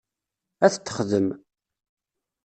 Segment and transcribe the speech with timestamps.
[0.65, 1.27] Ad t-texdem.